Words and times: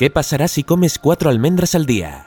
¿Qué 0.00 0.08
pasará 0.08 0.48
si 0.48 0.64
comes 0.64 0.98
cuatro 0.98 1.28
almendras 1.28 1.74
al 1.74 1.84
día? 1.84 2.26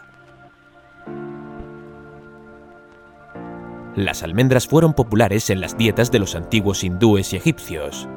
Las 3.96 4.22
almendras 4.22 4.68
fueron 4.68 4.94
populares 4.94 5.50
en 5.50 5.60
las 5.60 5.76
dietas 5.76 6.12
de 6.12 6.20
los 6.20 6.36
antiguos 6.36 6.84
hindúes 6.84 7.34
y 7.34 7.38
egipcios. 7.38 8.08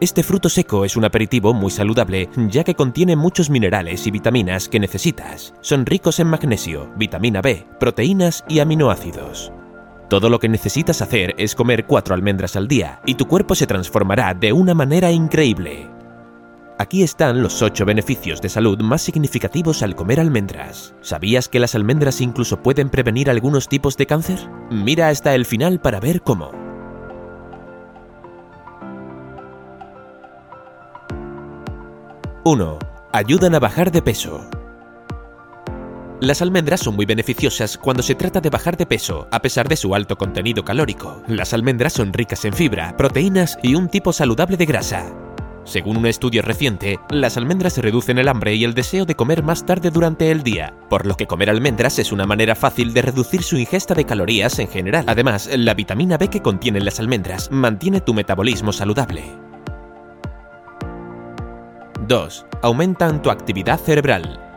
Este 0.00 0.22
fruto 0.22 0.48
seco 0.48 0.86
es 0.86 0.96
un 0.96 1.04
aperitivo 1.04 1.52
muy 1.52 1.70
saludable 1.70 2.30
ya 2.48 2.64
que 2.64 2.74
contiene 2.74 3.14
muchos 3.14 3.50
minerales 3.50 4.06
y 4.06 4.10
vitaminas 4.10 4.70
que 4.70 4.80
necesitas. 4.80 5.52
Son 5.60 5.84
ricos 5.84 6.18
en 6.18 6.28
magnesio, 6.28 6.90
vitamina 6.96 7.42
B, 7.42 7.66
proteínas 7.78 8.46
y 8.48 8.60
aminoácidos. 8.60 9.52
Todo 10.08 10.30
lo 10.30 10.38
que 10.38 10.48
necesitas 10.48 11.02
hacer 11.02 11.34
es 11.36 11.54
comer 11.54 11.84
cuatro 11.84 12.14
almendras 12.14 12.56
al 12.56 12.66
día 12.66 13.02
y 13.04 13.16
tu 13.16 13.26
cuerpo 13.26 13.54
se 13.56 13.66
transformará 13.66 14.32
de 14.32 14.54
una 14.54 14.72
manera 14.72 15.12
increíble. 15.12 15.91
Aquí 16.82 17.04
están 17.04 17.44
los 17.44 17.62
8 17.62 17.84
beneficios 17.84 18.40
de 18.40 18.48
salud 18.48 18.76
más 18.80 19.02
significativos 19.02 19.84
al 19.84 19.94
comer 19.94 20.18
almendras. 20.18 20.96
¿Sabías 21.00 21.48
que 21.48 21.60
las 21.60 21.76
almendras 21.76 22.20
incluso 22.20 22.60
pueden 22.60 22.90
prevenir 22.90 23.30
algunos 23.30 23.68
tipos 23.68 23.96
de 23.96 24.06
cáncer? 24.06 24.40
Mira 24.68 25.06
hasta 25.06 25.36
el 25.36 25.46
final 25.46 25.80
para 25.80 26.00
ver 26.00 26.22
cómo. 26.22 26.50
1. 32.42 32.78
Ayudan 33.12 33.54
a 33.54 33.60
bajar 33.60 33.92
de 33.92 34.02
peso. 34.02 34.44
Las 36.20 36.42
almendras 36.42 36.80
son 36.80 36.96
muy 36.96 37.06
beneficiosas 37.06 37.78
cuando 37.78 38.02
se 38.02 38.16
trata 38.16 38.40
de 38.40 38.50
bajar 38.50 38.76
de 38.76 38.86
peso, 38.86 39.28
a 39.30 39.40
pesar 39.40 39.68
de 39.68 39.76
su 39.76 39.94
alto 39.94 40.18
contenido 40.18 40.64
calórico. 40.64 41.22
Las 41.28 41.54
almendras 41.54 41.92
son 41.92 42.12
ricas 42.12 42.44
en 42.44 42.54
fibra, 42.54 42.96
proteínas 42.96 43.56
y 43.62 43.76
un 43.76 43.88
tipo 43.88 44.12
saludable 44.12 44.56
de 44.56 44.66
grasa. 44.66 45.31
Según 45.64 45.96
un 45.96 46.06
estudio 46.06 46.42
reciente, 46.42 46.98
las 47.08 47.36
almendras 47.36 47.78
reducen 47.78 48.18
el 48.18 48.28
hambre 48.28 48.54
y 48.54 48.64
el 48.64 48.74
deseo 48.74 49.04
de 49.04 49.14
comer 49.14 49.42
más 49.42 49.64
tarde 49.64 49.90
durante 49.90 50.30
el 50.30 50.42
día, 50.42 50.74
por 50.90 51.06
lo 51.06 51.16
que 51.16 51.26
comer 51.26 51.50
almendras 51.50 52.00
es 52.00 52.10
una 52.10 52.26
manera 52.26 52.56
fácil 52.56 52.92
de 52.92 53.02
reducir 53.02 53.42
su 53.42 53.56
ingesta 53.56 53.94
de 53.94 54.04
calorías 54.04 54.58
en 54.58 54.68
general. 54.68 55.04
Además, 55.06 55.48
la 55.56 55.74
vitamina 55.74 56.18
B 56.18 56.28
que 56.28 56.42
contienen 56.42 56.84
las 56.84 56.98
almendras 56.98 57.50
mantiene 57.50 58.00
tu 58.00 58.12
metabolismo 58.12 58.72
saludable. 58.72 59.22
2. 62.08 62.46
Aumentan 62.62 63.22
tu 63.22 63.30
actividad 63.30 63.78
cerebral. 63.78 64.51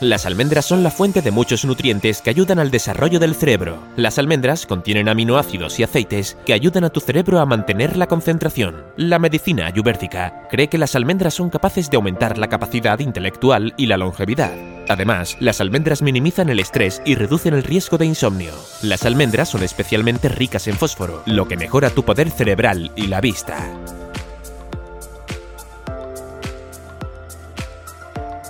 Las 0.00 0.26
almendras 0.26 0.64
son 0.64 0.84
la 0.84 0.92
fuente 0.92 1.22
de 1.22 1.32
muchos 1.32 1.64
nutrientes 1.64 2.22
que 2.22 2.30
ayudan 2.30 2.60
al 2.60 2.70
desarrollo 2.70 3.18
del 3.18 3.34
cerebro. 3.34 3.82
Las 3.96 4.16
almendras 4.20 4.64
contienen 4.64 5.08
aminoácidos 5.08 5.80
y 5.80 5.82
aceites 5.82 6.36
que 6.46 6.52
ayudan 6.52 6.84
a 6.84 6.90
tu 6.90 7.00
cerebro 7.00 7.40
a 7.40 7.46
mantener 7.46 7.96
la 7.96 8.06
concentración. 8.06 8.84
La 8.96 9.18
medicina 9.18 9.66
ayurvédica 9.66 10.46
cree 10.50 10.68
que 10.68 10.78
las 10.78 10.94
almendras 10.94 11.34
son 11.34 11.50
capaces 11.50 11.90
de 11.90 11.96
aumentar 11.96 12.38
la 12.38 12.46
capacidad 12.46 13.00
intelectual 13.00 13.74
y 13.76 13.86
la 13.86 13.96
longevidad. 13.96 14.52
Además, 14.88 15.36
las 15.40 15.60
almendras 15.60 16.00
minimizan 16.00 16.48
el 16.48 16.60
estrés 16.60 17.02
y 17.04 17.16
reducen 17.16 17.54
el 17.54 17.64
riesgo 17.64 17.98
de 17.98 18.06
insomnio. 18.06 18.52
Las 18.82 19.04
almendras 19.04 19.48
son 19.48 19.64
especialmente 19.64 20.28
ricas 20.28 20.68
en 20.68 20.76
fósforo, 20.76 21.24
lo 21.26 21.48
que 21.48 21.56
mejora 21.56 21.90
tu 21.90 22.04
poder 22.04 22.30
cerebral 22.30 22.92
y 22.94 23.08
la 23.08 23.20
vista. 23.20 23.58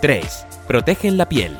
3 0.03 0.48
protegen 0.69 1.17
la 1.17 1.27
piel. 1.27 1.57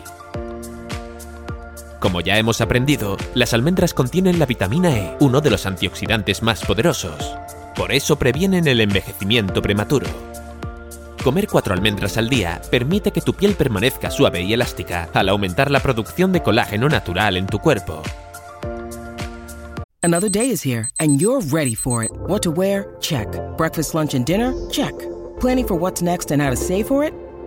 Como 1.99 2.21
ya 2.21 2.37
hemos 2.37 2.61
aprendido, 2.61 3.17
las 3.35 3.55
almendras 3.55 3.95
contienen 3.95 4.39
la 4.39 4.45
vitamina 4.45 4.97
E, 4.97 5.17
uno 5.19 5.41
de 5.41 5.51
los 5.51 5.65
antioxidantes 5.65 6.43
más 6.43 6.63
poderosos. 6.65 7.35
Por 7.75 7.91
eso 7.91 8.17
previenen 8.17 8.69
el 8.69 8.83
envejecimiento 8.83 9.63
prematuro. 9.63 10.07
Comer 11.25 11.49
cuatro 11.49 11.73
almendras 11.73 12.19
al 12.19 12.29
día 12.29 12.61
permite 12.71 13.11
que 13.11 13.23
tu 13.23 13.33
piel 13.33 13.55
permanezca 13.55 14.11
suave 14.11 14.43
y 14.43 14.53
elástica 14.53 15.09
al 15.15 15.31
aumentar 15.31 15.71
la 15.71 15.81
producción 15.81 16.31
de 16.31 16.43
colágeno 16.43 16.89
natural 16.89 17.39
en 17.39 17.47
tu 17.47 17.59
cuerpo. 17.59 18.03
Another 20.03 20.31
day 20.31 20.51
is 20.51 20.65
here 20.65 20.89
and 21.01 21.19
you're 21.19 21.41
ready 21.51 21.75
for 21.75 22.05
it. 22.05 22.11
What 22.29 22.43
to 22.43 22.51
wear? 22.51 22.87
Check. 23.01 23.27
Breakfast, 23.57 23.95
lunch 23.95 24.15
and 24.15 24.27
dinner? 24.27 24.53
Check. 24.71 24.95
Planning 25.41 25.67
for 25.67 25.79
what's 25.79 26.03
next 26.03 26.31
and 26.31 26.43
how 26.43 26.51
to 26.51 26.57
save 26.57 26.87
for 26.87 27.05
it? 27.05 27.15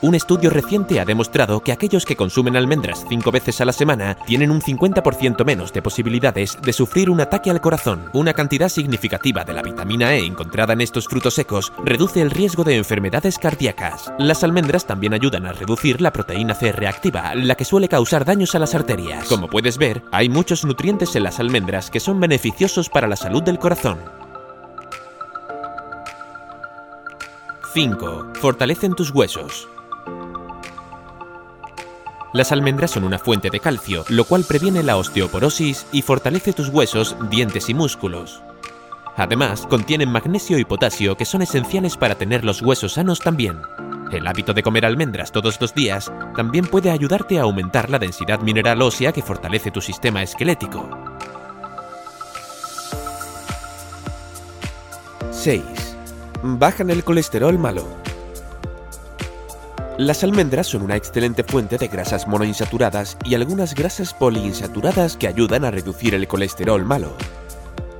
Un 0.00 0.14
estudio 0.14 0.50
reciente 0.50 1.00
ha 1.00 1.04
demostrado 1.04 1.60
que 1.60 1.72
aquellos 1.72 2.04
que 2.04 2.16
consumen 2.16 2.56
almendras 2.56 3.06
cinco 3.08 3.30
veces 3.30 3.60
a 3.60 3.64
la 3.64 3.72
semana 3.72 4.16
tienen 4.26 4.50
un 4.50 4.60
50% 4.60 5.44
menos 5.44 5.72
de 5.72 5.80
posibilidades 5.80 6.58
de 6.60 6.72
sufrir 6.72 7.08
un 7.08 7.20
ataque 7.20 7.50
al 7.50 7.60
corazón. 7.60 8.10
Una 8.12 8.34
cantidad 8.34 8.68
significativa 8.68 9.44
de 9.44 9.54
la 9.54 9.62
vitamina 9.62 10.14
E 10.14 10.26
encontrada 10.26 10.74
en 10.74 10.82
estos 10.82 11.08
frutos 11.08 11.34
secos 11.34 11.72
reduce 11.84 12.20
el 12.20 12.30
riesgo 12.30 12.64
de 12.64 12.76
enfermedades 12.76 13.38
cardíacas. 13.38 14.12
Las 14.18 14.44
almendras 14.44 14.86
también 14.86 15.14
ayudan 15.14 15.46
a 15.46 15.52
reducir 15.52 16.00
la 16.00 16.12
proteína 16.12 16.54
C 16.54 16.72
reactiva, 16.72 17.34
la 17.34 17.54
que 17.54 17.64
suele 17.64 17.88
causar 17.88 18.24
daños 18.24 18.54
a 18.54 18.58
las 18.58 18.74
arterias. 18.74 19.26
Como 19.26 19.48
puedes 19.48 19.78
ver, 19.78 20.02
hay 20.12 20.28
muchos 20.28 20.64
nutrientes 20.64 21.16
en 21.16 21.22
las 21.22 21.40
almendras 21.40 21.90
que 21.90 22.00
son 22.00 22.20
beneficiosos 22.20 22.90
para 22.90 23.08
la 23.08 23.16
salud 23.16 23.42
del 23.42 23.58
corazón. 23.58 23.98
5. 27.72 28.32
Fortalecen 28.34 28.94
tus 28.94 29.10
huesos. 29.10 29.68
Las 32.34 32.50
almendras 32.50 32.90
son 32.90 33.04
una 33.04 33.20
fuente 33.20 33.48
de 33.48 33.60
calcio, 33.60 34.04
lo 34.08 34.24
cual 34.24 34.42
previene 34.42 34.82
la 34.82 34.96
osteoporosis 34.96 35.86
y 35.92 36.02
fortalece 36.02 36.52
tus 36.52 36.68
huesos, 36.68 37.16
dientes 37.30 37.68
y 37.68 37.74
músculos. 37.74 38.42
Además, 39.16 39.68
contienen 39.68 40.10
magnesio 40.10 40.58
y 40.58 40.64
potasio 40.64 41.16
que 41.16 41.26
son 41.26 41.42
esenciales 41.42 41.96
para 41.96 42.16
tener 42.16 42.44
los 42.44 42.60
huesos 42.60 42.94
sanos 42.94 43.20
también. 43.20 43.62
El 44.10 44.26
hábito 44.26 44.52
de 44.52 44.64
comer 44.64 44.84
almendras 44.84 45.30
todos 45.30 45.60
los 45.60 45.76
días 45.76 46.10
también 46.34 46.66
puede 46.66 46.90
ayudarte 46.90 47.38
a 47.38 47.42
aumentar 47.42 47.88
la 47.88 48.00
densidad 48.00 48.40
mineral 48.40 48.82
ósea 48.82 49.12
que 49.12 49.22
fortalece 49.22 49.70
tu 49.70 49.80
sistema 49.80 50.20
esquelético. 50.20 50.90
6. 55.30 55.62
Bajan 56.42 56.90
el 56.90 57.04
colesterol 57.04 57.56
malo. 57.60 58.03
Las 59.98 60.24
almendras 60.24 60.66
son 60.66 60.82
una 60.82 60.96
excelente 60.96 61.44
fuente 61.44 61.78
de 61.78 61.86
grasas 61.86 62.26
monoinsaturadas 62.26 63.16
y 63.24 63.36
algunas 63.36 63.76
grasas 63.76 64.12
poliinsaturadas 64.12 65.16
que 65.16 65.28
ayudan 65.28 65.64
a 65.64 65.70
reducir 65.70 66.16
el 66.16 66.26
colesterol 66.26 66.84
malo. 66.84 67.16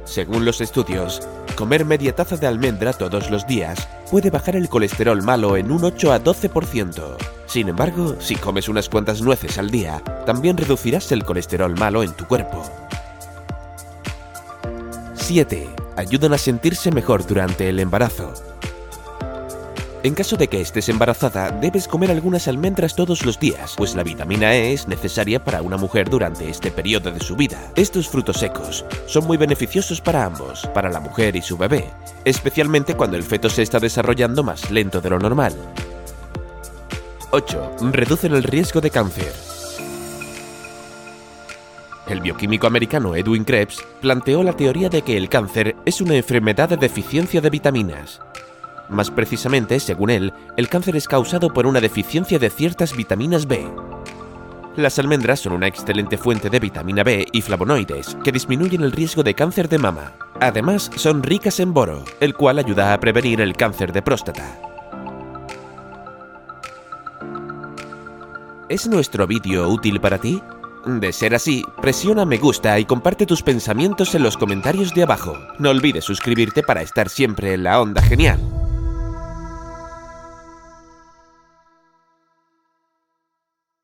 Según 0.04 0.44
los 0.44 0.60
estudios, 0.60 1.22
comer 1.54 1.84
media 1.84 2.12
taza 2.12 2.36
de 2.36 2.48
almendra 2.48 2.94
todos 2.94 3.30
los 3.30 3.46
días 3.46 3.86
puede 4.10 4.30
bajar 4.30 4.56
el 4.56 4.68
colesterol 4.68 5.22
malo 5.22 5.56
en 5.56 5.70
un 5.70 5.84
8 5.84 6.12
a 6.12 6.20
12%. 6.20 7.16
Sin 7.46 7.68
embargo, 7.68 8.16
si 8.18 8.34
comes 8.34 8.68
unas 8.68 8.88
cuantas 8.88 9.22
nueces 9.22 9.56
al 9.58 9.70
día, 9.70 10.02
también 10.26 10.56
reducirás 10.56 11.12
el 11.12 11.24
colesterol 11.24 11.78
malo 11.78 12.02
en 12.02 12.12
tu 12.12 12.26
cuerpo. 12.26 12.64
7. 15.14 15.68
Ayudan 15.94 16.32
a 16.32 16.38
sentirse 16.38 16.90
mejor 16.90 17.24
durante 17.24 17.68
el 17.68 17.78
embarazo. 17.78 18.34
En 20.04 20.14
caso 20.14 20.36
de 20.36 20.48
que 20.48 20.60
estés 20.60 20.90
embarazada, 20.90 21.50
debes 21.50 21.88
comer 21.88 22.10
algunas 22.10 22.46
almendras 22.46 22.94
todos 22.94 23.24
los 23.24 23.40
días, 23.40 23.72
pues 23.74 23.94
la 23.94 24.02
vitamina 24.02 24.54
E 24.54 24.74
es 24.74 24.86
necesaria 24.86 25.42
para 25.42 25.62
una 25.62 25.78
mujer 25.78 26.10
durante 26.10 26.50
este 26.50 26.70
periodo 26.70 27.10
de 27.10 27.20
su 27.20 27.36
vida. 27.36 27.72
Estos 27.74 28.10
frutos 28.10 28.36
secos 28.36 28.84
son 29.06 29.26
muy 29.26 29.38
beneficiosos 29.38 30.02
para 30.02 30.26
ambos, 30.26 30.68
para 30.74 30.90
la 30.90 31.00
mujer 31.00 31.36
y 31.36 31.40
su 31.40 31.56
bebé, 31.56 31.86
especialmente 32.26 32.96
cuando 32.96 33.16
el 33.16 33.22
feto 33.22 33.48
se 33.48 33.62
está 33.62 33.80
desarrollando 33.80 34.42
más 34.42 34.70
lento 34.70 35.00
de 35.00 35.08
lo 35.08 35.18
normal. 35.18 35.54
8. 37.30 37.76
Reducen 37.90 38.34
el 38.34 38.42
riesgo 38.42 38.82
de 38.82 38.90
cáncer. 38.90 39.32
El 42.06 42.20
bioquímico 42.20 42.66
americano 42.66 43.16
Edwin 43.16 43.44
Krebs 43.44 43.82
planteó 44.02 44.42
la 44.42 44.52
teoría 44.52 44.90
de 44.90 45.00
que 45.00 45.16
el 45.16 45.30
cáncer 45.30 45.74
es 45.86 46.02
una 46.02 46.14
enfermedad 46.14 46.68
de 46.68 46.76
deficiencia 46.76 47.40
de 47.40 47.48
vitaminas. 47.48 48.20
Más 48.88 49.10
precisamente, 49.10 49.80
según 49.80 50.10
él, 50.10 50.32
el 50.56 50.68
cáncer 50.68 50.96
es 50.96 51.08
causado 51.08 51.52
por 51.52 51.66
una 51.66 51.80
deficiencia 51.80 52.38
de 52.38 52.50
ciertas 52.50 52.94
vitaminas 52.96 53.46
B. 53.46 53.66
Las 54.76 54.98
almendras 54.98 55.40
son 55.40 55.52
una 55.52 55.68
excelente 55.68 56.18
fuente 56.18 56.50
de 56.50 56.58
vitamina 56.58 57.04
B 57.04 57.26
y 57.30 57.42
flavonoides 57.42 58.16
que 58.24 58.32
disminuyen 58.32 58.82
el 58.82 58.90
riesgo 58.90 59.22
de 59.22 59.34
cáncer 59.34 59.68
de 59.68 59.78
mama. 59.78 60.12
Además, 60.40 60.90
son 60.96 61.22
ricas 61.22 61.60
en 61.60 61.72
boro, 61.72 62.04
el 62.20 62.34
cual 62.34 62.58
ayuda 62.58 62.92
a 62.92 62.98
prevenir 62.98 63.40
el 63.40 63.54
cáncer 63.56 63.92
de 63.92 64.02
próstata. 64.02 64.60
¿Es 68.68 68.88
nuestro 68.88 69.26
vídeo 69.28 69.68
útil 69.68 70.00
para 70.00 70.18
ti? 70.18 70.42
De 70.86 71.12
ser 71.12 71.34
así, 71.34 71.64
presiona 71.80 72.24
me 72.24 72.38
gusta 72.38 72.78
y 72.78 72.84
comparte 72.84 73.26
tus 73.26 73.42
pensamientos 73.42 74.14
en 74.14 74.22
los 74.22 74.36
comentarios 74.36 74.92
de 74.92 75.04
abajo. 75.04 75.38
No 75.58 75.70
olvides 75.70 76.04
suscribirte 76.04 76.62
para 76.62 76.82
estar 76.82 77.08
siempre 77.08 77.54
en 77.54 77.62
la 77.62 77.80
onda 77.80 78.02
genial. 78.02 78.40